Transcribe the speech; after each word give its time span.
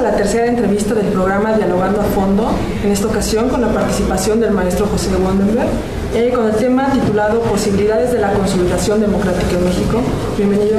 a 0.00 0.02
la 0.02 0.16
tercera 0.16 0.46
entrevista 0.46 0.94
del 0.94 1.08
programa 1.08 1.52
Dialogando 1.52 2.00
a 2.00 2.04
Fondo, 2.04 2.50
en 2.82 2.90
esta 2.90 3.06
ocasión 3.06 3.50
con 3.50 3.60
la 3.60 3.68
participación 3.68 4.40
del 4.40 4.50
maestro 4.50 4.86
José 4.86 5.10
Wandenberg, 5.22 5.68
eh, 6.14 6.32
con 6.34 6.46
el 6.46 6.52
tema 6.52 6.90
titulado 6.90 7.40
Posibilidades 7.42 8.10
de 8.10 8.18
la 8.18 8.32
consolidación 8.32 9.02
democrática 9.02 9.58
en 9.58 9.64
México. 9.64 10.00
Bienvenido, 10.38 10.78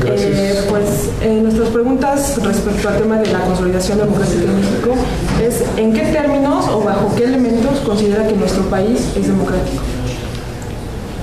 Gracias. 0.00 0.38
Eh, 0.38 0.64
pues 0.70 1.10
eh, 1.20 1.38
nuestras 1.42 1.68
preguntas 1.68 2.42
respecto 2.42 2.88
al 2.88 2.96
tema 2.96 3.18
de 3.18 3.30
la 3.30 3.40
consolidación 3.40 3.98
democrática 3.98 4.42
en 4.44 4.56
México 4.56 4.94
es 5.42 5.62
¿en 5.76 5.92
qué 5.92 6.04
términos 6.06 6.66
o 6.68 6.80
bajo 6.80 7.14
qué 7.14 7.24
elementos 7.24 7.78
considera 7.80 8.26
que 8.26 8.34
nuestro 8.34 8.62
país 8.70 9.12
es 9.16 9.26
democrático? 9.26 9.82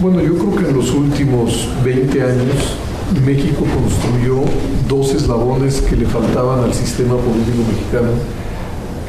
Bueno, 0.02 0.22
yo 0.22 0.38
creo 0.38 0.56
que 0.56 0.70
en 0.70 0.78
los 0.78 0.92
últimos 0.92 1.68
20 1.84 2.22
años 2.22 2.76
México 3.20 3.66
construyó 3.76 4.42
dos 4.88 5.14
eslabones 5.14 5.82
que 5.82 5.96
le 5.96 6.06
faltaban 6.06 6.64
al 6.64 6.74
sistema 6.74 7.16
político 7.18 7.58
mexicano 7.70 8.12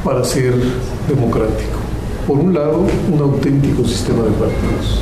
para 0.05 0.25
ser 0.25 0.55
democrático. 1.09 1.79
Por 2.27 2.39
un 2.39 2.53
lado, 2.53 2.85
un 3.13 3.21
auténtico 3.21 3.85
sistema 3.85 4.25
de 4.25 4.31
partidos. 4.31 5.01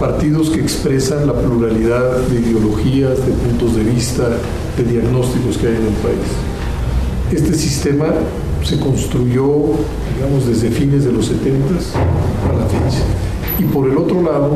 Partidos 0.00 0.50
que 0.50 0.60
expresan 0.60 1.26
la 1.26 1.34
pluralidad 1.34 2.18
de 2.28 2.40
ideologías, 2.40 3.18
de 3.26 3.32
puntos 3.32 3.76
de 3.76 3.82
vista, 3.82 4.28
de 4.76 4.84
diagnósticos 4.84 5.58
que 5.58 5.68
hay 5.68 5.76
en 5.76 5.86
el 5.86 5.94
país. 5.94 6.26
Este 7.32 7.54
sistema 7.54 8.06
se 8.62 8.78
construyó, 8.80 9.46
digamos, 10.14 10.46
desde 10.46 10.70
fines 10.70 11.04
de 11.04 11.12
los 11.12 11.26
70 11.26 11.66
a 11.66 12.52
la 12.58 12.66
fecha. 12.66 13.02
Y 13.58 13.64
por 13.64 13.88
el 13.88 13.96
otro 13.96 14.22
lado, 14.22 14.50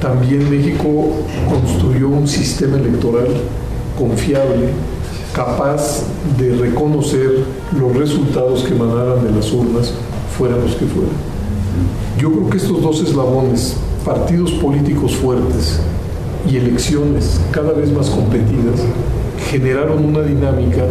también 0.00 0.50
México 0.50 1.10
construyó 1.48 2.08
un 2.08 2.28
sistema 2.28 2.76
electoral 2.76 3.28
confiable, 3.98 4.68
capaz 5.34 6.02
de 6.38 6.54
reconocer 6.54 7.44
los 7.78 7.96
resultados 7.96 8.62
que 8.62 8.74
emanaran 8.74 9.24
de 9.24 9.32
las 9.32 9.50
urnas, 9.52 9.92
fueran 10.36 10.60
los 10.60 10.72
que 10.72 10.86
fueran. 10.86 11.12
Yo 12.18 12.32
creo 12.32 12.50
que 12.50 12.56
estos 12.58 12.82
dos 12.82 13.00
eslabones, 13.00 13.76
partidos 14.04 14.52
políticos 14.52 15.14
fuertes 15.16 15.80
y 16.50 16.56
elecciones 16.56 17.40
cada 17.50 17.72
vez 17.72 17.90
más 17.92 18.08
competidas, 18.08 18.80
generaron 19.50 20.04
una 20.04 20.22
dinámica 20.22 20.84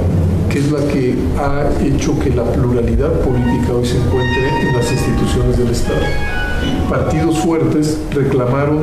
que 0.49 0.59
es 0.59 0.71
la 0.71 0.79
que 0.87 1.15
ha 1.37 1.69
hecho 1.83 2.17
que 2.19 2.29
la 2.29 2.43
pluralidad 2.43 3.11
política 3.21 3.73
hoy 3.73 3.85
se 3.85 3.97
encuentre 3.97 4.49
en 4.61 4.75
las 4.75 4.91
instituciones 4.91 5.57
del 5.57 5.69
Estado 5.69 6.44
partidos 6.89 7.39
fuertes 7.39 7.97
reclamaron 8.13 8.79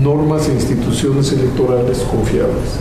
normas 0.00 0.48
e 0.48 0.54
instituciones 0.54 1.32
electorales 1.32 1.98
confiables. 1.98 2.80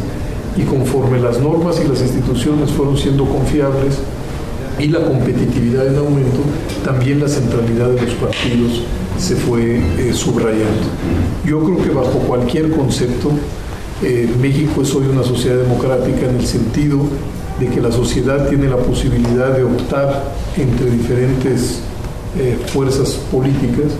Y 0.57 0.63
conforme 0.63 1.19
las 1.19 1.39
normas 1.39 1.81
y 1.83 1.87
las 1.87 2.01
instituciones 2.01 2.71
fueron 2.71 2.97
siendo 2.97 3.25
confiables 3.25 3.99
y 4.79 4.87
la 4.87 5.03
competitividad 5.03 5.87
en 5.87 5.97
aumento, 5.97 6.39
también 6.83 7.19
la 7.19 7.27
centralidad 7.27 7.89
de 7.89 8.01
los 8.01 8.13
partidos 8.15 8.81
se 9.17 9.35
fue 9.35 9.77
eh, 9.77 10.13
subrayando. 10.13 10.87
Yo 11.45 11.63
creo 11.63 11.77
que 11.83 11.89
bajo 11.89 12.19
cualquier 12.27 12.71
concepto, 12.71 13.31
eh, 14.03 14.27
México 14.41 14.81
es 14.81 14.93
hoy 14.95 15.05
una 15.07 15.23
sociedad 15.23 15.57
democrática 15.57 16.27
en 16.27 16.37
el 16.37 16.47
sentido 16.47 16.99
de 17.59 17.67
que 17.67 17.81
la 17.81 17.91
sociedad 17.91 18.49
tiene 18.49 18.67
la 18.67 18.77
posibilidad 18.77 19.55
de 19.55 19.63
optar 19.63 20.33
entre 20.57 20.89
diferentes 20.89 21.81
eh, 22.37 22.57
fuerzas 22.67 23.19
políticas 23.31 23.91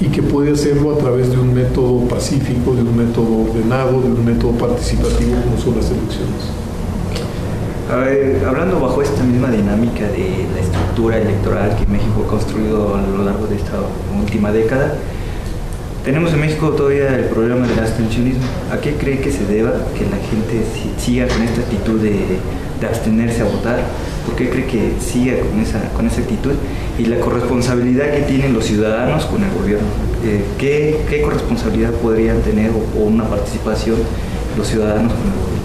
y 0.00 0.06
que 0.06 0.22
puede 0.22 0.52
hacerlo 0.52 0.94
a 0.94 0.98
través 0.98 1.30
de 1.30 1.38
un 1.38 1.52
método 1.52 2.08
pacífico, 2.08 2.74
de 2.74 2.82
un 2.82 2.96
método 2.96 3.50
ordenado, 3.50 4.00
de 4.00 4.08
un 4.08 4.24
método 4.24 4.52
participativo 4.52 5.36
como 5.42 5.58
son 5.58 5.76
las 5.76 5.90
elecciones. 5.90 6.60
Hablando 8.46 8.80
bajo 8.80 9.02
esta 9.02 9.22
misma 9.24 9.50
dinámica 9.50 10.06
de 10.06 10.46
la 10.54 10.60
estructura 10.60 11.18
electoral 11.18 11.76
que 11.76 11.86
México 11.86 12.24
ha 12.24 12.30
construido 12.30 12.94
a 12.94 13.02
lo 13.02 13.24
largo 13.24 13.46
de 13.46 13.56
esta 13.56 13.78
última 14.18 14.52
década, 14.52 14.94
tenemos 16.04 16.32
en 16.32 16.40
México 16.40 16.70
todavía 16.70 17.14
el 17.16 17.24
problema 17.24 17.66
del 17.66 17.78
abstencionismo. 17.78 18.44
¿A 18.72 18.80
qué 18.80 18.94
cree 18.94 19.20
que 19.20 19.30
se 19.30 19.44
deba 19.44 19.72
que 19.98 20.04
la 20.04 20.16
gente 20.16 20.64
siga 20.98 21.26
con 21.28 21.42
esta 21.42 21.60
actitud 21.60 22.00
de 22.00 22.86
abstenerse 22.86 23.42
a 23.42 23.44
votar? 23.44 23.80
¿Por 24.30 24.38
qué 24.38 24.48
cree 24.48 24.66
que 24.66 24.92
siga 25.00 25.34
con 25.40 25.58
esa, 25.58 25.88
con 25.92 26.06
esa 26.06 26.20
actitud? 26.20 26.52
Y 27.00 27.06
la 27.06 27.18
corresponsabilidad 27.18 28.12
que 28.12 28.22
tienen 28.22 28.52
los 28.52 28.64
ciudadanos 28.64 29.24
con 29.26 29.42
el 29.42 29.50
gobierno. 29.50 29.88
Eh, 30.24 30.44
¿qué, 30.56 31.00
¿qué, 31.08 31.20
corresponsabilidad 31.22 31.90
podrían 31.94 32.40
tener 32.42 32.70
o, 32.70 33.00
una 33.00 33.24
participación 33.24 33.96
los 34.56 34.68
ciudadanos 34.68 35.12
con 35.12 35.22
el 35.22 35.34
gobierno? 35.34 35.60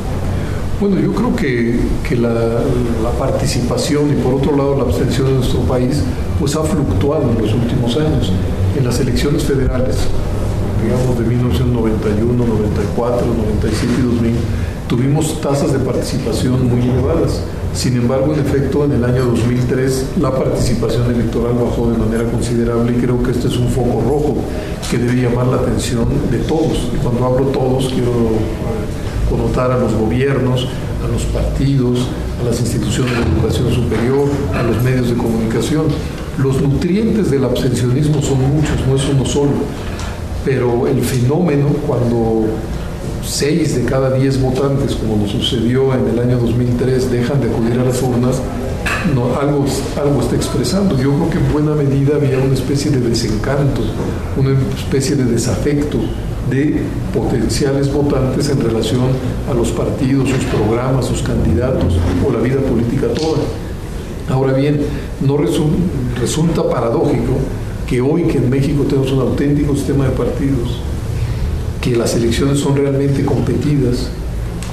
Bueno, 0.80 1.00
yo 1.00 1.14
creo 1.14 1.36
que, 1.36 1.80
que 2.10 2.16
la, 2.16 2.34
la, 2.34 3.12
participación 3.20 4.10
y 4.10 4.22
por 4.24 4.34
otro 4.34 4.58
lado 4.58 4.76
la 4.78 4.84
abstención 4.84 5.28
en 5.28 5.36
nuestro 5.36 5.60
país 5.62 6.02
pues 6.40 6.56
ha 6.56 6.64
fluctuado 6.64 7.30
en 7.30 7.42
los 7.44 7.54
últimos 7.54 7.96
años. 7.98 8.32
En 8.76 8.84
las 8.84 9.00
elecciones 9.00 9.44
federales, 9.44 9.96
digamos 10.84 11.20
de 11.20 11.26
1991, 11.26 12.46
94, 12.46 13.28
97 13.28 13.94
y 14.00 14.02
2000, 14.02 14.36
tuvimos 14.88 15.42
tasas 15.42 15.74
de 15.74 15.80
participación 15.80 16.70
muy 16.70 16.88
elevadas. 16.90 17.42
Sin 17.74 17.98
embargo, 17.98 18.34
en 18.34 18.40
efecto, 18.40 18.86
en 18.86 18.94
el 18.94 19.04
año 19.04 19.26
2003 19.26 20.06
la 20.22 20.32
participación 20.32 21.14
electoral 21.14 21.56
bajó 21.56 21.92
de 21.92 21.98
manera 21.98 22.24
considerable 22.32 22.94
y 22.94 23.02
creo 23.02 23.22
que 23.22 23.32
este 23.32 23.48
es 23.48 23.58
un 23.58 23.68
foco 23.68 24.02
rojo 24.02 24.38
que 24.90 24.98
debe 24.98 25.22
llamar 25.22 25.48
la 25.48 25.58
atención 25.58 26.08
de 26.32 26.38
todos. 26.40 26.90
Y 26.94 26.98
cuando 26.98 27.26
hablo 27.26 27.48
todos, 27.48 27.90
quiero 27.90 28.12
connotar 29.30 29.72
a 29.72 29.78
los 29.78 29.94
gobiernos, 29.94 30.68
a 31.04 31.08
los 31.12 31.24
partidos, 31.24 32.08
a 32.42 32.46
las 32.46 32.60
instituciones 32.62 33.14
de 33.14 33.24
educación 33.24 33.72
superior, 33.74 34.30
a 34.54 34.64
los 34.64 34.82
medios 34.84 35.10
de 35.10 35.16
comunicación. 35.16 35.86
Los 36.38 36.62
nutrientes 36.62 37.32
del 37.32 37.44
abstencionismo 37.44 38.22
son 38.22 38.40
muchos, 38.56 38.88
no 38.88 38.96
es 38.96 39.08
uno 39.10 39.26
solo, 39.26 39.52
pero 40.46 40.88
el 40.88 41.02
fenómeno 41.02 41.68
cuando 41.88 42.46
seis 43.26 43.76
de 43.76 43.86
cada 43.86 44.12
diez 44.12 44.42
votantes, 44.42 44.96
como 44.96 45.18
nos 45.18 45.32
sucedió 45.32 45.94
en 45.94 46.08
el 46.08 46.20
año 46.20 46.38
2003, 46.38 47.12
dejan 47.12 47.42
de 47.42 47.50
acudir 47.50 47.80
a 47.80 47.84
las 47.84 48.02
urnas, 48.02 48.42
algo, 49.40 49.66
algo 50.02 50.22
está 50.22 50.36
expresando. 50.36 50.98
Yo 50.98 51.14
creo 51.14 51.30
que 51.30 51.38
en 51.38 51.52
buena 51.52 51.76
medida 51.76 52.16
había 52.16 52.40
una 52.40 52.54
especie 52.54 52.92
de 52.92 53.00
desencanto, 53.02 53.82
una 54.38 54.52
especie 54.78 55.16
de 55.16 55.26
desafecto 55.26 56.00
de 56.50 56.82
potenciales 57.14 57.92
votantes 57.92 58.50
en 58.50 58.62
relación 58.62 59.06
a 59.50 59.54
los 59.54 59.72
partidos, 59.72 60.30
sus 60.30 60.44
programas, 60.46 61.06
sus 61.06 61.22
candidatos 61.22 61.96
o 62.26 62.32
la 62.32 62.40
vida 62.40 62.62
política 62.62 63.08
toda. 63.08 63.40
Ahora 64.30 64.54
bien, 64.54 64.82
no 65.22 65.38
resulta 65.38 66.70
paradójico 66.70 67.34
que 67.88 68.02
hoy 68.02 68.24
que 68.24 68.38
en 68.38 68.50
México 68.50 68.84
tenemos 68.84 69.12
un 69.12 69.22
auténtico 69.22 69.76
sistema 69.76 70.06
de 70.06 70.12
partidos, 70.12 70.80
que 71.86 71.96
las 71.96 72.16
elecciones 72.16 72.62
son 72.62 72.76
realmente 72.76 73.24
competidas, 73.24 74.10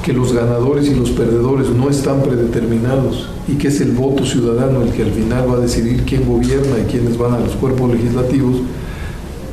que 0.03 0.15
los 0.15 0.33
ganadores 0.33 0.89
y 0.89 0.95
los 0.95 1.11
perdedores 1.11 1.69
no 1.69 1.91
están 1.91 2.23
predeterminados 2.23 3.28
y 3.47 3.56
que 3.56 3.69
es 3.69 3.83
el 3.83 3.93
voto 3.93 4.25
ciudadano 4.25 4.81
el 4.81 4.93
que 4.93 5.03
al 5.03 5.11
final 5.11 5.47
va 5.47 5.56
a 5.56 5.61
decidir 5.61 6.05
quién 6.05 6.27
gobierna 6.27 6.78
y 6.81 6.91
quiénes 6.91 7.19
van 7.19 7.34
a 7.34 7.41
los 7.41 7.50
cuerpos 7.56 7.93
legislativos, 7.93 8.62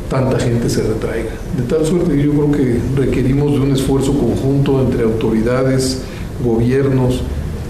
tanta 0.09 0.39
gente 0.39 0.69
se 0.69 0.83
retraiga. 0.83 1.31
De 1.57 1.63
tal 1.63 1.85
suerte 1.85 2.15
que 2.15 2.23
yo 2.23 2.31
creo 2.31 2.51
que 2.51 2.79
requerimos 2.95 3.51
de 3.51 3.59
un 3.59 3.71
esfuerzo 3.73 4.13
conjunto 4.17 4.81
entre 4.81 5.03
autoridades, 5.03 6.03
gobiernos, 6.41 7.23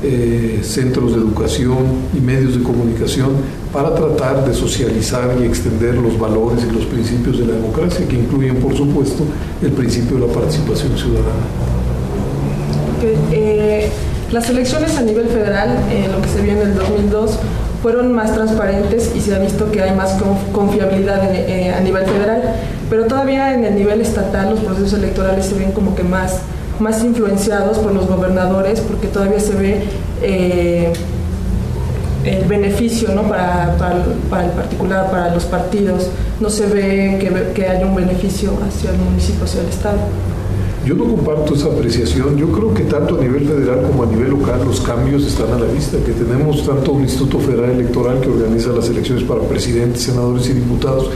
eh, 0.04 0.60
centros 0.64 1.14
de 1.14 1.20
educación 1.20 1.78
y 2.18 2.20
medios 2.20 2.58
de 2.58 2.64
comunicación 2.64 3.32
para 3.74 3.94
tratar 3.94 4.46
de 4.46 4.54
socializar 4.54 5.36
y 5.42 5.46
extender 5.46 5.96
los 5.96 6.18
valores 6.18 6.64
y 6.70 6.74
los 6.74 6.86
principios 6.86 7.40
de 7.40 7.46
la 7.46 7.54
democracia, 7.54 8.08
que 8.08 8.16
incluyen, 8.16 8.56
por 8.58 8.76
supuesto, 8.76 9.24
el 9.62 9.72
principio 9.72 10.18
de 10.18 10.28
la 10.28 10.34
participación 10.34 10.98
ciudadana. 10.98 11.46
Eh, 13.32 13.90
las 14.32 14.50
elecciones 14.50 14.98
a 14.98 15.02
nivel 15.02 15.28
federal, 15.28 15.70
eh, 15.90 16.08
lo 16.12 16.22
que 16.22 16.28
se 16.30 16.42
vio 16.42 16.54
en 16.54 16.60
el 16.60 16.76
2002, 16.76 17.40
fueron 17.82 18.12
más 18.14 18.34
transparentes 18.34 19.12
y 19.16 19.22
se 19.22 19.34
ha 19.34 19.40
visto 19.40 19.72
que 19.72 19.82
hay 19.82 19.96
más 19.96 20.18
confiabilidad 20.52 21.34
en, 21.34 21.36
eh, 21.36 21.74
a 21.74 21.80
nivel 21.80 22.06
federal, 22.06 22.42
pero 22.90 23.06
todavía 23.06 23.54
en 23.54 23.64
el 23.64 23.76
nivel 23.76 24.02
estatal 24.02 24.50
los 24.50 24.60
procesos 24.60 24.94
electorales 24.94 25.46
se 25.46 25.56
ven 25.56 25.72
como 25.72 25.96
que 25.96 26.04
más, 26.04 26.42
más 26.80 27.04
influenciados 27.04 27.78
por 27.80 27.94
los 27.94 28.08
gobernadores 28.08 28.82
porque 28.82 29.08
todavía 29.08 29.40
se 29.40 29.54
ve 29.54 29.84
eh, 30.22 30.94
el 32.26 32.46
beneficio 32.46 33.14
¿no? 33.14 33.24
para, 33.24 33.76
para, 33.78 34.04
para, 34.30 34.46
el 34.46 34.52
particular, 34.52 35.10
para 35.10 35.34
los 35.34 35.46
partidos, 35.46 36.08
no 36.40 36.50
se 36.50 36.66
ve 36.68 37.18
que, 37.20 37.54
que 37.54 37.68
haya 37.68 37.86
un 37.86 37.96
beneficio 37.96 38.52
hacia 38.66 38.92
el 38.92 38.98
municipio, 38.98 39.46
hacia 39.46 39.62
el 39.62 39.68
Estado. 39.68 40.00
Yo 40.86 40.96
no 40.96 41.04
comparto 41.04 41.54
esa 41.56 41.68
apreciación. 41.68 42.38
Yo 42.38 42.52
creo 42.52 42.74
que 42.74 42.84
tanto 42.84 43.18
a 43.18 43.22
nivel 43.22 43.46
federal 43.46 43.84
como 43.84 44.04
a 44.04 44.06
nivel 44.06 44.32
local 44.32 44.62
los 44.66 44.80
cambios 44.82 45.24
están 45.26 45.52
a 45.54 45.60
la 45.60 45.66
vista, 45.66 45.98
que 46.04 46.14
tenemos 46.14 46.66
tanto 46.66 46.94
un 46.94 47.04
Instituto 47.04 47.40
Federal 47.40 47.72
Electoral 47.72 48.20
que 48.22 48.30
organiza 48.30 48.70
las 48.70 48.90
elecciones 48.90 49.24
para 49.24 49.42
presidentes, 49.42 50.04
senadores 50.04 50.50
y 50.50 50.54
diputados, 50.54 51.12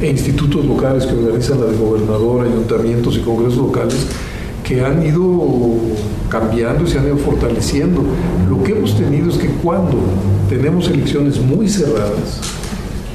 e 0.00 0.08
institutos 0.08 0.64
locales 0.64 1.04
que 1.04 1.14
organizan 1.14 1.60
la 1.60 1.66
de 1.66 1.76
gobernador, 1.76 2.46
ayuntamientos 2.46 3.16
y 3.16 3.20
congresos 3.20 3.58
locales, 3.58 4.06
que 4.68 4.84
han 4.84 5.04
ido 5.04 5.78
cambiando 6.28 6.84
y 6.84 6.88
se 6.88 6.98
han 6.98 7.06
ido 7.06 7.16
fortaleciendo. 7.16 8.02
Lo 8.50 8.62
que 8.62 8.72
hemos 8.72 8.94
tenido 8.98 9.30
es 9.30 9.38
que 9.38 9.48
cuando 9.48 9.96
tenemos 10.50 10.88
elecciones 10.88 11.40
muy 11.40 11.66
cerradas, 11.68 12.40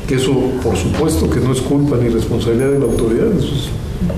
que 0.07 0.15
eso 0.15 0.33
por 0.63 0.75
supuesto 0.75 1.29
que 1.29 1.39
no 1.39 1.53
es 1.53 1.61
culpa 1.61 1.95
ni 2.01 2.09
responsabilidad 2.09 2.71
de 2.71 2.79
la 2.79 2.85
autoridad, 2.85 3.27
eso 3.37 3.53
es 3.53 3.69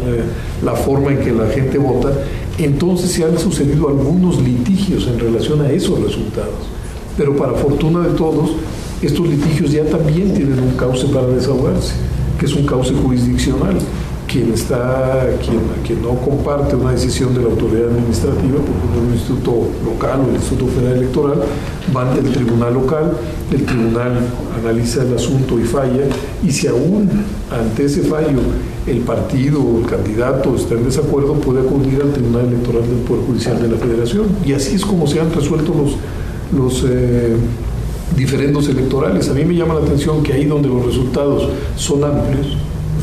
eh, 0.07 0.23
la 0.63 0.75
forma 0.75 1.11
en 1.11 1.19
que 1.19 1.33
la 1.33 1.47
gente 1.47 1.77
vota, 1.77 2.13
entonces 2.57 3.11
se 3.11 3.25
han 3.25 3.38
sucedido 3.38 3.89
algunos 3.89 4.41
litigios 4.41 5.05
en 5.07 5.19
relación 5.19 5.61
a 5.61 5.69
esos 5.69 6.01
resultados. 6.01 6.69
Pero 7.17 7.35
para 7.35 7.53
fortuna 7.53 8.07
de 8.07 8.13
todos, 8.15 8.51
estos 9.01 9.27
litigios 9.27 9.73
ya 9.73 9.83
también 9.83 10.33
tienen 10.33 10.59
un 10.59 10.71
cauce 10.77 11.05
para 11.07 11.27
desahogarse, 11.27 11.93
que 12.39 12.45
es 12.45 12.55
un 12.55 12.65
cauce 12.65 12.93
jurisdiccional. 12.93 13.77
Quien, 14.27 14.51
está, 14.54 15.27
quien, 15.42 15.62
quien 15.86 16.01
no 16.01 16.16
comparte 16.19 16.75
una 16.75 16.92
decisión 16.92 17.33
de 17.33 17.42
la 17.42 17.48
autoridad 17.48 17.89
administrativa, 17.89 18.57
por 18.57 18.75
ejemplo, 18.75 19.01
un 19.07 19.13
instituto 19.13 19.51
local 19.86 20.22
o 20.25 20.30
el 20.30 20.36
Instituto 20.36 20.68
Federal 20.72 20.98
Electoral, 20.98 21.44
van 21.94 22.10
al 22.10 22.24
tribunal 22.24 22.74
local, 22.74 23.12
el 23.51 23.66
tribunal 23.66 24.27
analiza 24.60 25.04
el 25.04 25.13
asunto 25.16 25.60
y 25.60 25.63
falla, 25.63 26.07
y 26.44 26.51
si 26.51 26.68
aún 26.68 27.10
ante 27.51 27.86
ese 27.86 28.01
fallo 28.01 28.39
el 28.88 29.00
partido 29.00 29.62
o 29.62 29.80
el 29.80 29.86
candidato 29.86 30.56
está 30.56 30.75
en 30.75 30.86
desacuerdo, 30.86 31.33
puede 31.36 31.62
acudir 31.62 32.01
al 32.01 32.12
Tribunal 32.12 32.48
Electoral 32.48 32.81
del 32.81 33.00
Poder 33.00 33.25
Judicial 33.25 33.62
de 33.62 33.68
la 33.69 33.77
Federación. 33.77 34.27
Y 34.45 34.54
así 34.54 34.75
es 34.75 34.86
como 34.86 35.07
se 35.07 35.19
han 35.19 35.31
resuelto 35.33 35.74
los, 35.74 35.95
los 36.51 36.83
eh, 36.88 37.36
diferendos 38.16 38.68
electorales. 38.69 39.30
A 39.30 39.33
mí 39.33 39.44
me 39.45 39.56
llama 39.56 39.75
la 39.75 39.81
atención 39.81 40.22
que 40.24 40.33
ahí 40.33 40.45
donde 40.45 40.68
los 40.69 40.86
resultados 40.86 41.50
son 41.75 42.04
amplios, 42.04 42.57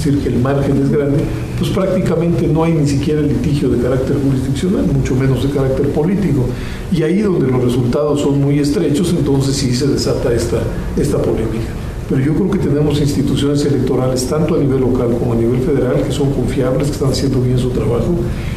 es 0.09 0.17
decir, 0.17 0.33
el 0.33 0.41
margen 0.41 0.83
es 0.83 0.91
grande, 0.91 1.19
pues 1.59 1.71
prácticamente 1.71 2.49
no 2.49 2.65
hay 2.65 2.73
ni 2.73 2.87
siquiera 2.87 3.21
litigio 3.21 3.69
de 3.69 3.83
carácter 3.83 4.17
jurisdiccional, 4.23 4.87
mucho 4.87 5.15
menos 5.15 5.43
de 5.43 5.51
carácter 5.51 5.89
político. 5.89 6.47
Y 6.91 7.03
ahí 7.03 7.21
donde 7.21 7.47
los 7.47 7.63
resultados 7.63 8.21
son 8.21 8.41
muy 8.41 8.59
estrechos, 8.59 9.15
entonces 9.17 9.57
sí 9.57 9.75
se 9.75 9.87
desata 9.87 10.33
esta, 10.33 10.59
esta 10.97 11.19
polémica 11.19 11.73
pero 12.13 12.27
yo 12.27 12.35
creo 12.35 12.51
que 12.51 12.59
tenemos 12.59 13.01
instituciones 13.01 13.65
electorales 13.65 14.27
tanto 14.27 14.57
a 14.57 14.59
nivel 14.59 14.81
local 14.81 15.17
como 15.19 15.33
a 15.33 15.37
nivel 15.37 15.61
federal 15.61 16.03
que 16.03 16.13
son 16.13 16.31
confiables, 16.31 16.89
que 16.89 16.93
están 16.93 17.11
haciendo 17.11 17.41
bien 17.41 17.59
su 17.59 17.71
trabajo 17.71 18.15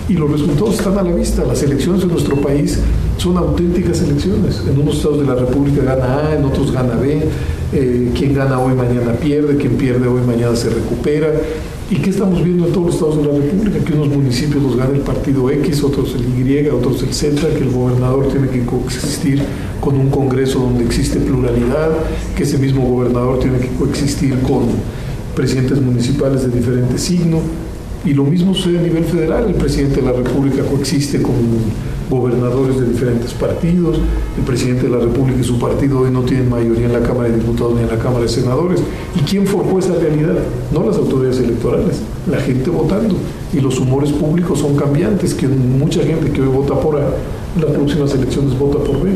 y 0.10 0.14
los 0.14 0.30
resultados 0.30 0.76
están 0.76 0.98
a 0.98 1.04
la 1.04 1.14
vista. 1.14 1.46
Las 1.46 1.64
elecciones 1.64 2.04
en 2.04 2.10
nuestro 2.10 2.36
país 2.42 2.80
son 3.16 3.38
auténticas 3.38 4.02
elecciones. 4.02 4.62
En 4.70 4.78
unos 4.78 4.98
estados 4.98 5.20
de 5.20 5.26
la 5.26 5.36
República 5.36 5.84
gana 5.84 6.20
A, 6.20 6.36
en 6.36 6.44
otros 6.44 6.72
gana 6.74 6.96
B. 6.96 7.30
Eh, 7.78 8.12
quien 8.18 8.34
gana 8.34 8.58
hoy 8.58 8.74
mañana 8.74 9.12
pierde, 9.12 9.58
quien 9.58 9.74
pierde 9.74 10.08
hoy 10.08 10.22
mañana 10.22 10.56
se 10.56 10.70
recupera. 10.70 11.28
¿Y 11.92 11.98
qué 11.98 12.10
estamos 12.10 12.42
viendo 12.42 12.68
en 12.68 12.72
todos 12.72 12.86
los 12.86 12.96
estados 12.96 13.18
de 13.18 13.24
la 13.26 13.38
República? 13.38 13.84
Que 13.84 13.94
unos 13.94 14.08
municipios 14.08 14.64
los 14.64 14.78
gana 14.78 14.96
el 14.96 15.02
partido 15.02 15.52
X, 15.52 15.84
otros 15.84 16.16
el 16.16 16.50
Y, 16.50 16.70
otros 16.70 17.04
el 17.04 17.14
Z, 17.14 17.42
que 17.50 17.64
el 17.66 17.72
gobernador 17.72 18.30
tiene 18.30 18.48
que 18.48 18.64
coexistir 18.66 19.44
con 19.82 20.00
un 20.00 20.10
Congreso 20.10 20.60
donde 20.60 20.86
existe 20.86 21.20
pluralidad, 21.20 21.90
que 22.34 22.44
ese 22.44 22.58
mismo 22.60 22.88
gobernador 22.88 23.40
tiene 23.40 23.60
que 23.60 23.68
coexistir 23.78 24.40
con 24.40 24.68
presidentes 25.36 25.82
municipales 25.82 26.44
de 26.44 26.58
diferente 26.58 26.98
signo. 26.98 27.40
Y 28.06 28.14
lo 28.14 28.24
mismo 28.24 28.54
sucede 28.54 28.80
a 28.80 28.84
nivel 28.84 29.04
federal, 29.04 29.48
el 29.50 29.56
presidente 29.56 29.98
de 29.98 30.04
la 30.04 30.14
República 30.14 30.64
coexiste 30.64 31.22
con 31.22 31.34
gobernadores 32.10 32.80
de 32.80 32.88
diferentes 32.88 33.34
partidos, 33.34 33.98
el 34.38 34.44
presidente 34.44 34.84
de 34.84 34.90
la 34.90 35.00
República 35.00 35.40
y 35.40 35.44
su 35.44 35.60
partido 35.60 36.02
hoy 36.02 36.12
no 36.12 36.22
tienen 36.22 36.50
mayoría 36.50 36.86
en 36.86 36.94
la 36.94 37.02
Cámara 37.02 37.30
de 37.30 37.38
Diputados 37.38 37.76
ni 37.76 37.82
en 37.82 37.90
la 37.90 37.98
Cámara 37.98 38.22
de 38.22 38.30
Senadores. 38.30 38.82
¿Y 39.16 39.20
quién 39.20 39.48
forjó 39.48 39.80
esa 39.80 39.96
realidad? 39.96 40.36
No 40.72 40.84
las 40.84 40.98
autoridades 40.98 41.40
electorales, 41.40 42.02
la 42.30 42.38
gente 42.38 42.70
votando. 42.70 43.16
Y 43.54 43.60
los 43.60 43.80
humores 43.80 44.12
públicos 44.12 44.60
son 44.60 44.76
cambiantes, 44.76 45.34
que 45.34 45.48
mucha 45.48 46.04
gente 46.04 46.32
que 46.32 46.42
hoy 46.42 46.50
vota 46.50 46.80
por 46.80 46.98
A, 46.98 47.10
las 47.60 47.72
próximas 47.72 48.14
elecciones 48.14 48.58
vota 48.58 48.80
por 48.80 49.02
B. 49.02 49.12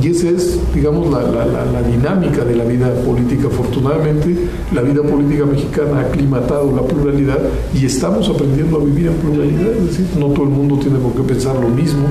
Y 0.00 0.08
esa 0.08 0.30
es, 0.30 0.58
digamos, 0.74 1.10
la, 1.10 1.82
dinámica 1.82 2.44
de 2.44 2.56
la 2.56 2.64
vida 2.64 2.92
política. 3.04 3.48
Afortunadamente, 3.48 4.34
la 4.72 4.80
vida 4.80 5.02
política 5.02 5.44
mexicana 5.44 5.98
ha 5.98 6.00
aclimatado 6.02 6.74
la 6.74 6.82
pluralidad 6.82 7.38
y 7.74 7.84
estamos 7.84 8.28
aprendiendo 8.28 8.78
a 8.78 8.84
vivir 8.84 9.08
en 9.08 9.14
pluralidad. 9.14 9.72
Es 9.72 9.86
decir, 9.86 10.06
no 10.18 10.28
todo 10.28 10.44
el 10.44 10.50
mundo 10.50 10.78
tiene 10.78 10.98
por 10.98 11.12
qué 11.12 11.22
pensar 11.22 11.56
lo 11.56 11.68
mismo, 11.68 12.06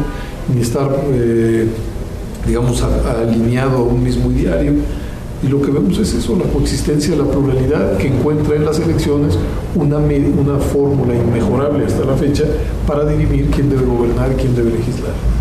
ni 0.53 0.61
estar, 0.61 0.91
eh, 1.11 1.67
digamos, 2.45 2.83
alineado 2.83 3.77
a 3.77 3.83
un 3.83 4.03
mismo 4.03 4.31
ideario. 4.31 4.73
Y 5.43 5.47
lo 5.47 5.59
que 5.59 5.71
vemos 5.71 5.97
es 5.97 6.13
eso, 6.13 6.37
la 6.37 6.45
coexistencia 6.51 7.15
de 7.15 7.17
la 7.17 7.31
pluralidad 7.31 7.97
que 7.97 8.09
encuentra 8.09 8.55
en 8.55 8.63
las 8.63 8.79
elecciones 8.79 9.39
una, 9.73 9.97
una 9.97 10.59
fórmula 10.59 11.15
inmejorable 11.15 11.83
hasta 11.83 12.05
la 12.05 12.15
fecha 12.15 12.43
para 12.85 13.05
dirimir 13.05 13.49
quién 13.49 13.67
debe 13.67 13.83
gobernar 13.85 14.31
y 14.33 14.35
quién 14.35 14.55
debe 14.55 14.69
legislar. 14.69 15.40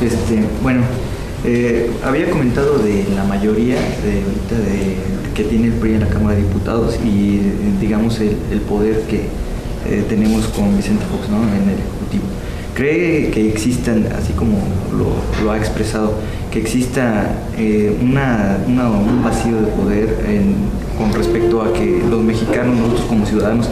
Este, 0.00 0.44
bueno, 0.62 0.82
eh, 1.44 1.90
había 2.04 2.30
comentado 2.30 2.78
de 2.78 3.04
la 3.14 3.24
mayoría 3.24 3.74
de, 3.74 4.14
de, 4.14 4.96
que 5.34 5.44
tiene 5.44 5.68
el 5.68 5.72
PRI 5.74 5.94
en 5.94 6.00
la 6.00 6.08
Cámara 6.08 6.36
de 6.36 6.42
Diputados 6.42 6.98
y 7.04 7.40
digamos 7.80 8.20
el, 8.20 8.60
poder 8.60 9.00
que 9.02 9.22
eh, 9.88 10.04
tenemos 10.08 10.46
con 10.48 10.76
Vicente 10.76 11.04
Fox 11.06 11.28
en 11.28 11.68
el 11.68 11.78
Ejecutivo. 11.78 12.24
¿Cree 12.74 13.30
que 13.30 13.48
existan, 13.48 14.06
así 14.16 14.32
como 14.32 14.58
lo, 14.96 15.50
ha 15.50 15.58
expresado, 15.58 16.14
que 16.52 16.60
exista 16.60 17.44
eh, 17.56 17.96
una, 18.00 18.58
un 18.66 19.22
vacío 19.24 19.60
de 19.62 19.66
poder 19.68 20.18
con 20.98 21.12
respecto 21.14 21.62
a 21.62 21.72
que 21.72 22.02
los 22.08 22.22
mexicanos, 22.22 22.76
nosotros 22.76 23.06
como 23.06 23.26
ciudadanos, 23.26 23.68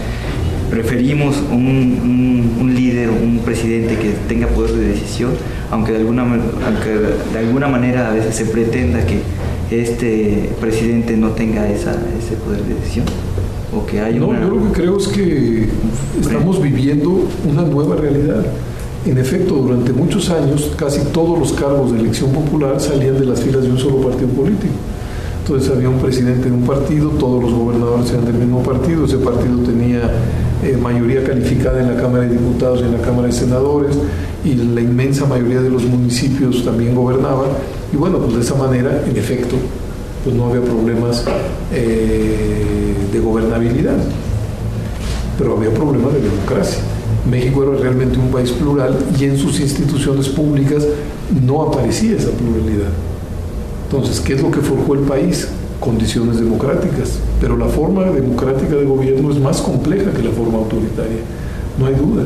preferimos 0.70 1.36
un, 1.50 2.56
un, 2.60 2.74
líder, 2.74 3.10
un 3.10 3.40
presidente 3.44 3.96
que 3.96 4.12
tenga 4.28 4.46
poder 4.46 4.72
de 4.72 4.86
decisión, 4.86 5.32
aunque 5.70 5.92
de, 5.92 5.98
alguna, 5.98 6.22
aunque 6.22 6.90
de 7.32 7.38
alguna 7.38 7.68
manera 7.68 8.10
a 8.10 8.14
veces 8.14 8.34
se 8.34 8.46
pretenda 8.46 9.04
que 9.04 9.20
este 9.70 10.50
presidente 10.60 11.16
no 11.16 11.30
tenga 11.30 11.68
esa, 11.68 11.92
ese 12.18 12.36
poder 12.36 12.62
de 12.62 12.74
decisión? 12.74 13.04
¿O 13.72 13.86
que 13.86 14.00
hay 14.00 14.18
no, 14.18 14.32
yo 14.32 14.48
lo 14.48 14.72
que 14.72 14.80
creo 14.80 14.96
es 14.96 15.08
que 15.08 15.68
estamos 16.20 16.60
viviendo 16.60 17.28
una 17.48 17.62
nueva 17.62 17.96
realidad. 17.96 18.44
En 19.06 19.16
efecto, 19.16 19.54
durante 19.54 19.92
muchos 19.94 20.28
años 20.28 20.72
casi 20.76 21.00
todos 21.12 21.38
los 21.38 21.52
cargos 21.54 21.92
de 21.92 22.00
elección 22.00 22.32
popular 22.32 22.78
salían 22.78 23.18
de 23.18 23.24
las 23.24 23.40
filas 23.40 23.62
de 23.62 23.70
un 23.70 23.78
solo 23.78 23.96
partido 23.96 24.28
político. 24.28 24.74
Entonces 25.42 25.70
había 25.70 25.88
un 25.88 25.98
presidente 25.98 26.50
de 26.50 26.54
un 26.54 26.64
partido, 26.64 27.08
todos 27.10 27.42
los 27.42 27.52
gobernadores 27.52 28.10
eran 28.10 28.26
del 28.26 28.34
mismo 28.34 28.62
partido, 28.62 29.06
ese 29.06 29.16
partido 29.16 29.56
tenía 29.60 30.02
eh, 30.62 30.76
mayoría 30.76 31.24
calificada 31.24 31.80
en 31.80 31.94
la 31.96 32.00
Cámara 32.00 32.24
de 32.24 32.32
Diputados 32.32 32.80
y 32.82 32.84
en 32.84 32.92
la 32.92 33.00
Cámara 33.00 33.28
de 33.28 33.32
Senadores 33.32 33.96
y 34.44 34.54
la 34.54 34.82
inmensa 34.82 35.24
mayoría 35.24 35.62
de 35.62 35.70
los 35.70 35.84
municipios 35.84 36.62
también 36.62 36.94
gobernaban 36.94 37.48
y 37.92 37.96
bueno, 37.96 38.18
pues 38.18 38.34
de 38.34 38.40
esa 38.42 38.54
manera, 38.54 39.02
en 39.08 39.16
efecto, 39.16 39.56
pues 40.22 40.36
no 40.36 40.46
había 40.46 40.60
problemas 40.60 41.24
eh, 41.72 42.94
de 43.10 43.18
gobernabilidad, 43.18 43.96
pero 45.38 45.56
había 45.56 45.72
problemas 45.72 46.12
de 46.12 46.20
democracia. 46.20 46.82
México 47.28 47.62
era 47.62 47.80
realmente 47.80 48.18
un 48.18 48.30
país 48.30 48.50
plural 48.50 48.96
y 49.18 49.24
en 49.24 49.36
sus 49.36 49.60
instituciones 49.60 50.28
públicas 50.28 50.84
no 51.44 51.62
aparecía 51.62 52.16
esa 52.16 52.30
pluralidad. 52.30 52.90
Entonces, 53.84 54.20
¿qué 54.20 54.34
es 54.34 54.42
lo 54.42 54.50
que 54.50 54.60
forjó 54.60 54.94
el 54.94 55.00
país? 55.00 55.48
Condiciones 55.80 56.38
democráticas. 56.38 57.18
Pero 57.40 57.56
la 57.56 57.66
forma 57.66 58.04
democrática 58.04 58.76
de 58.76 58.84
gobierno 58.84 59.30
es 59.32 59.40
más 59.40 59.60
compleja 59.60 60.12
que 60.12 60.22
la 60.22 60.30
forma 60.30 60.58
autoritaria, 60.58 61.20
no 61.78 61.86
hay 61.86 61.94
duda. 61.94 62.24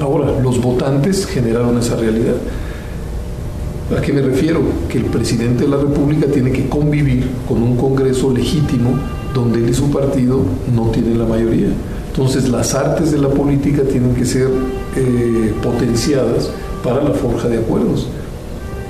Ahora, 0.00 0.38
los 0.42 0.60
votantes 0.60 1.26
generaron 1.26 1.78
esa 1.78 1.96
realidad. 1.96 2.34
¿A 3.96 4.00
qué 4.00 4.12
me 4.12 4.20
refiero? 4.20 4.60
Que 4.88 4.98
el 4.98 5.04
presidente 5.04 5.64
de 5.64 5.70
la 5.70 5.76
República 5.76 6.26
tiene 6.26 6.50
que 6.52 6.68
convivir 6.68 7.28
con 7.48 7.62
un 7.62 7.76
Congreso 7.76 8.32
legítimo 8.32 8.98
donde 9.32 9.60
él 9.60 9.70
y 9.70 9.74
su 9.74 9.90
partido 9.90 10.40
no 10.74 10.90
tienen 10.90 11.18
la 11.18 11.24
mayoría. 11.24 11.68
Entonces 12.16 12.48
las 12.48 12.74
artes 12.74 13.12
de 13.12 13.18
la 13.18 13.28
política 13.28 13.82
tienen 13.82 14.14
que 14.14 14.24
ser 14.24 14.48
eh, 14.96 15.52
potenciadas 15.62 16.48
para 16.82 17.04
la 17.04 17.10
forja 17.10 17.46
de 17.46 17.58
acuerdos. 17.58 18.06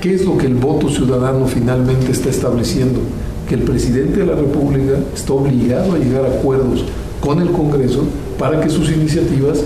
¿Qué 0.01 0.15
es 0.15 0.25
lo 0.25 0.39
que 0.39 0.47
el 0.47 0.55
voto 0.55 0.89
ciudadano 0.89 1.49
finalmente 1.49 2.13
está 2.13 2.29
estableciendo? 2.29 3.01
Que 3.49 3.57
el 3.57 3.63
presidente 3.63 4.21
de 4.21 4.27
la 4.27 4.37
República 4.37 4.99
está 5.13 5.33
obligado 5.33 5.95
a 5.95 5.99
llegar 5.99 6.25
a 6.25 6.29
acuerdos 6.29 6.85
con 7.21 7.41
el 7.41 7.51
Congreso 7.51 8.05
para 8.39 8.61
que 8.61 8.71
sus 8.71 8.91
iniciativas 8.93 9.59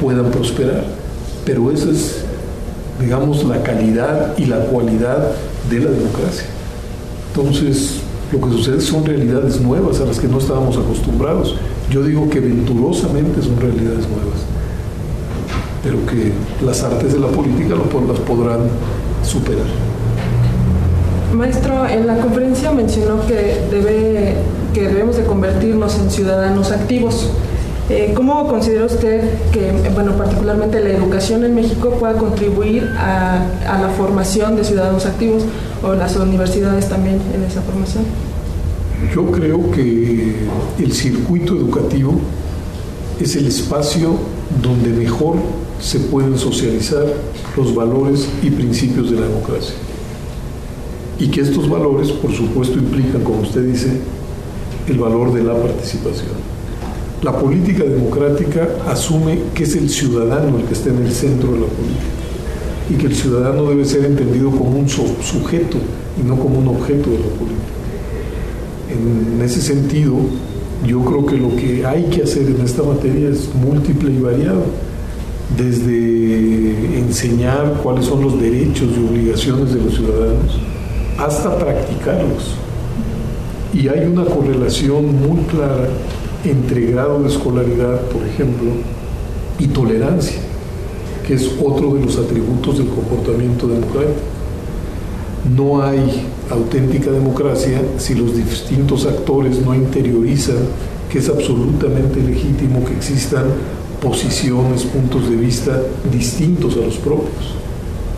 puedan 0.00 0.32
prosperar. 0.32 0.82
Pero 1.44 1.70
eso 1.70 1.92
es, 1.92 2.24
digamos, 3.00 3.44
la 3.44 3.62
calidad 3.62 4.36
y 4.36 4.46
la 4.46 4.58
cualidad 4.64 5.30
de 5.70 5.78
la 5.78 5.90
democracia. 5.90 6.46
Entonces, 7.28 8.00
lo 8.32 8.40
que 8.40 8.56
sucede 8.56 8.80
son 8.80 9.04
realidades 9.04 9.60
nuevas 9.60 10.00
a 10.00 10.04
las 10.04 10.18
que 10.18 10.26
no 10.26 10.38
estábamos 10.38 10.76
acostumbrados. 10.76 11.54
Yo 11.90 12.02
digo 12.02 12.28
que 12.28 12.40
venturosamente 12.40 13.42
son 13.42 13.60
realidades 13.60 14.08
nuevas, 14.08 14.40
pero 15.82 16.04
que 16.06 16.32
las 16.64 16.82
artes 16.82 17.12
de 17.12 17.18
la 17.18 17.28
política 17.28 17.74
las 17.74 18.18
podrán 18.20 18.60
superar. 19.22 19.66
Maestro, 21.34 21.86
en 21.86 22.06
la 22.06 22.16
conferencia 22.18 22.70
mencionó 22.70 23.26
que, 23.26 23.66
debe, 23.70 24.36
que 24.72 24.88
debemos 24.88 25.16
de 25.16 25.24
convertirnos 25.24 25.98
en 25.98 26.10
ciudadanos 26.10 26.70
activos. 26.70 27.30
Eh, 27.90 28.12
¿Cómo 28.14 28.46
considera 28.46 28.86
usted 28.86 29.28
que, 29.52 29.72
bueno, 29.92 30.12
particularmente 30.12 30.80
la 30.80 30.90
educación 30.90 31.44
en 31.44 31.54
México 31.54 31.90
pueda 32.00 32.14
contribuir 32.14 32.88
a, 32.96 33.42
a, 33.68 33.78
la 33.78 33.88
formación 33.90 34.56
de 34.56 34.64
ciudadanos 34.64 35.04
activos 35.04 35.42
o 35.82 35.92
las 35.92 36.16
universidades 36.16 36.88
también 36.88 37.20
en 37.34 37.42
esa 37.42 37.60
formación? 37.60 38.04
Yo 39.14 39.30
creo 39.30 39.70
que 39.70 40.34
el 40.78 40.92
circuito 40.92 41.54
educativo 41.54 42.14
es 43.20 43.36
el 43.36 43.46
espacio 43.46 44.16
donde 44.62 44.90
mejor 44.90 45.36
se 45.80 46.00
pueden 46.00 46.38
socializar 46.38 47.04
los 47.56 47.74
valores 47.74 48.28
y 48.42 48.50
principios 48.50 49.10
de 49.10 49.20
la 49.20 49.26
democracia. 49.26 49.74
Y 51.18 51.28
que 51.28 51.40
estos 51.42 51.68
valores, 51.68 52.10
por 52.10 52.32
supuesto, 52.32 52.78
implican, 52.78 53.22
como 53.22 53.42
usted 53.42 53.64
dice, 53.64 53.88
el 54.88 54.98
valor 54.98 55.32
de 55.32 55.44
la 55.44 55.54
participación. 55.54 56.54
La 57.22 57.38
política 57.38 57.84
democrática 57.84 58.68
asume 58.88 59.38
que 59.54 59.64
es 59.64 59.76
el 59.76 59.88
ciudadano 59.88 60.58
el 60.58 60.64
que 60.64 60.74
está 60.74 60.90
en 60.90 61.04
el 61.04 61.12
centro 61.12 61.52
de 61.52 61.60
la 61.60 61.66
política 61.66 62.14
y 62.90 62.94
que 62.94 63.06
el 63.06 63.14
ciudadano 63.14 63.64
debe 63.64 63.84
ser 63.84 64.04
entendido 64.04 64.50
como 64.50 64.78
un 64.78 64.88
sujeto 64.88 65.78
y 66.20 66.26
no 66.26 66.38
como 66.38 66.58
un 66.58 66.68
objeto 66.68 67.10
de 67.10 67.18
la 67.18 67.26
política. 67.26 67.83
En 68.90 69.40
ese 69.42 69.60
sentido, 69.60 70.14
yo 70.86 71.00
creo 71.04 71.26
que 71.26 71.36
lo 71.36 71.56
que 71.56 71.86
hay 71.86 72.04
que 72.04 72.22
hacer 72.22 72.46
en 72.46 72.60
esta 72.60 72.82
materia 72.82 73.30
es 73.30 73.48
múltiple 73.54 74.10
y 74.12 74.18
variado, 74.18 74.64
desde 75.56 76.98
enseñar 76.98 77.80
cuáles 77.82 78.06
son 78.06 78.22
los 78.22 78.40
derechos 78.40 78.88
y 78.96 79.06
obligaciones 79.06 79.72
de 79.72 79.80
los 79.80 79.94
ciudadanos 79.94 80.58
hasta 81.18 81.56
practicarlos. 81.56 82.54
Y 83.72 83.88
hay 83.88 84.06
una 84.06 84.24
correlación 84.24 85.20
muy 85.20 85.42
clara 85.44 85.88
entre 86.44 86.86
grado 86.92 87.22
de 87.22 87.28
escolaridad, 87.28 88.00
por 88.02 88.22
ejemplo, 88.26 88.70
y 89.58 89.66
tolerancia, 89.68 90.38
que 91.26 91.34
es 91.34 91.50
otro 91.64 91.94
de 91.94 92.04
los 92.04 92.18
atributos 92.18 92.78
del 92.78 92.88
comportamiento 92.88 93.66
democrático. 93.66 94.20
No 95.52 95.82
hay 95.82 96.26
auténtica 96.50 97.10
democracia 97.10 97.82
si 97.98 98.14
los 98.14 98.34
distintos 98.34 99.04
actores 99.04 99.60
no 99.60 99.74
interiorizan 99.74 100.56
que 101.10 101.18
es 101.18 101.28
absolutamente 101.28 102.20
legítimo 102.20 102.84
que 102.84 102.94
existan 102.94 103.44
posiciones, 104.00 104.84
puntos 104.84 105.28
de 105.28 105.36
vista 105.36 105.80
distintos 106.10 106.76
a 106.76 106.80
los 106.80 106.96
propios. 106.96 107.54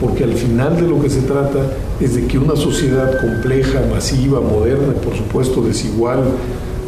Porque 0.01 0.25
al 0.25 0.35
final 0.35 0.77
de 0.77 0.83
lo 0.83 1.01
que 1.01 1.11
se 1.11 1.23
trata 1.23 1.59
es 2.01 2.15
de 2.15 2.27
que 2.27 2.39
una 2.39 2.55
sociedad 2.55 3.21
compleja, 3.21 3.81
masiva, 3.93 4.41
moderna, 4.41 4.93
por 4.95 5.17
supuesto 5.17 5.63
desigual 5.63 6.23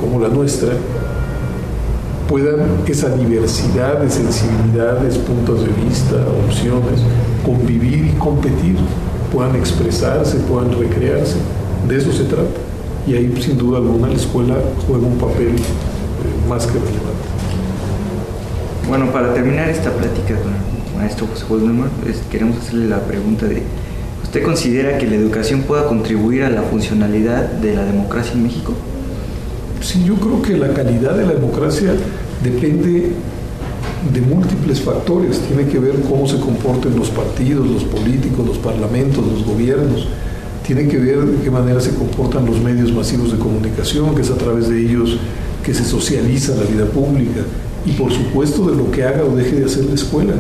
como 0.01 0.21
la 0.21 0.29
nuestra, 0.29 0.71
puedan 2.29 2.61
esa 2.87 3.09
diversidad 3.17 3.99
de 3.99 4.11
sensibilidades, 4.11 5.19
puntos 5.19 5.61
de 5.61 5.73
vista, 5.85 6.17
opciones, 6.47 7.01
convivir 7.45 8.07
y 8.07 8.19
competir 8.19 8.77
puedan 9.33 9.57
expresarse, 9.57 10.39
puedan 10.39 10.79
recrearse. 10.79 11.37
De 11.89 11.97
eso 11.97 12.13
se 12.13 12.25
trata. 12.25 12.49
Y 13.07 13.15
ahí, 13.15 13.35
sin 13.41 13.57
duda 13.57 13.79
alguna, 13.79 14.09
la 14.09 14.15
escuela 14.15 14.57
juega 14.87 15.07
un 15.07 15.19
papel 15.19 15.49
eh, 15.49 16.49
más 16.49 16.67
que 16.67 16.75
relevante. 16.75 17.29
Bueno, 18.89 19.11
para 19.13 19.35
terminar 19.35 19.69
esta 19.69 19.91
plática 19.91 20.35
con 20.41 20.53
el 20.53 20.99
maestro 20.99 21.27
José 21.27 21.45
pues, 22.03 22.23
queremos 22.31 22.59
hacerle 22.59 22.89
la 22.89 23.01
pregunta 23.01 23.47
de, 23.47 23.63
¿usted 24.23 24.43
considera 24.43 24.99
que 24.99 25.07
la 25.07 25.17
educación 25.17 25.63
pueda 25.63 25.87
contribuir 25.87 26.45
a 26.45 26.51
la 26.51 26.63
funcionalidad 26.63 27.45
de 27.45 27.75
la 27.75 27.85
democracia 27.85 28.33
en 28.33 28.45
México? 28.45 28.73
Sí, 29.81 30.05
yo 30.05 30.17
creo 30.17 30.43
que 30.43 30.57
la 30.57 30.73
calidad 30.73 31.15
de 31.15 31.27
la 31.27 31.35
democracia 31.35 31.93
depende 32.43 33.13
de 34.13 34.21
múltiples 34.21 34.81
factores. 34.81 35.41
Tiene 35.41 35.67
que 35.67 35.79
ver 35.79 36.01
cómo 36.09 36.27
se 36.27 36.39
comportan 36.39 36.97
los 36.97 37.11
partidos, 37.11 37.67
los 37.67 37.85
políticos, 37.85 38.47
los 38.47 38.59
parlamentos, 38.59 39.25
los 39.27 39.45
gobiernos. 39.45 40.07
Tiene 40.67 40.87
que 40.87 40.99
ver 40.99 41.25
de 41.25 41.43
qué 41.43 41.51
manera 41.51 41.81
se 41.81 41.95
comportan 41.95 42.47
los 42.47 42.61
medios 42.61 42.93
masivos 42.93 43.33
de 43.33 43.39
comunicación, 43.39 44.15
que 44.15 44.23
es 44.23 44.31
a 44.31 44.37
través 44.37 44.69
de 44.69 44.81
ellos 44.81 45.17
que 45.65 45.75
se 45.75 45.85
socializa 45.85 46.55
la 46.55 46.65
vida 46.65 46.87
pública. 46.87 47.41
Y 47.87 47.93
por 47.93 48.13
supuesto 48.13 48.71
de 48.71 48.77
lo 48.77 48.91
que 48.91 49.05
haga 49.05 49.25
o 49.25 49.35
deje 49.35 49.57
de 49.61 49.67
hacer 49.67 49.85
la 49.85 49.95
escuela. 49.95 50.35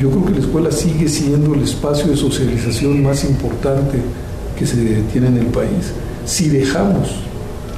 Yo 0.00 0.10
creo 0.10 0.24
que 0.24 0.32
la 0.32 0.38
escuela 0.38 0.72
sigue 0.72 1.08
siendo 1.08 1.54
el 1.54 1.62
espacio 1.62 2.08
de 2.08 2.16
socialización 2.16 3.02
más 3.02 3.22
importante 3.24 3.98
que 4.58 4.66
se 4.66 4.76
tiene 5.12 5.28
en 5.28 5.36
el 5.36 5.46
país. 5.46 5.92
Si 6.24 6.48
dejamos 6.48 7.08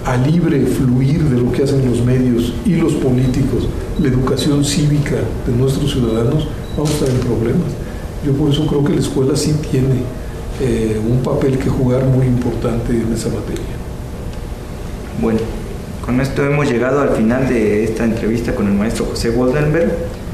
a 0.04 0.16
libre 0.16 0.64
fluir 0.66 1.22
de 1.24 1.40
lo 1.40 1.52
que 1.52 1.62
hacen 1.62 1.88
los 1.88 2.04
medios 2.04 2.52
y 2.64 2.76
los 2.76 2.92
políticos, 2.94 3.68
la 4.00 4.08
educación 4.08 4.64
cívica 4.64 5.16
de 5.46 5.52
nuestros 5.56 5.92
ciudadanos, 5.92 6.48
vamos 6.76 6.90
a 6.90 6.94
estar 6.94 7.08
en 7.08 7.18
problemas. 7.20 7.68
Yo 8.24 8.32
por 8.32 8.50
eso 8.50 8.66
creo 8.66 8.84
que 8.84 8.94
la 8.94 9.00
escuela 9.00 9.36
sí 9.36 9.54
tiene 9.70 10.02
eh, 10.60 11.00
un 11.08 11.22
papel 11.22 11.58
que 11.58 11.68
jugar 11.68 12.04
muy 12.04 12.26
importante 12.26 12.92
en 12.92 13.12
esa 13.12 13.28
materia. 13.28 13.64
Bueno, 15.20 15.40
con 16.04 16.20
esto 16.20 16.44
hemos 16.44 16.68
llegado 16.68 17.00
al 17.00 17.10
final 17.10 17.48
de 17.48 17.84
esta 17.84 18.04
entrevista 18.04 18.54
con 18.54 18.66
el 18.66 18.74
maestro 18.74 19.06
José 19.06 19.30
Woldenberg. 19.30 19.92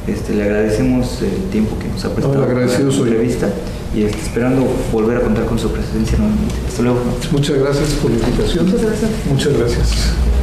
Este, 0.08 0.34
le 0.34 0.44
agradecemos 0.44 1.20
el 1.22 1.50
tiempo 1.50 1.78
que 1.78 1.88
nos 1.88 2.04
ha 2.04 2.14
prestado 2.14 2.46
para 2.46 2.64
esta 2.64 2.80
entrevista 2.80 3.48
y 3.94 4.02
este, 4.02 4.18
esperando 4.18 4.66
volver 4.92 5.18
a 5.18 5.20
contar 5.20 5.44
con 5.44 5.58
su 5.58 5.70
presencia 5.70 6.16
nuevamente. 6.18 6.54
Hasta 6.66 6.82
luego. 6.82 7.00
Muchas 7.30 7.58
gracias 7.58 7.90
por 8.00 8.10
la 8.10 8.18
invitación. 8.18 8.66
Muchas 8.66 8.82
gracias. 8.82 9.10
Muchas 9.30 9.52
gracias. 9.58 10.38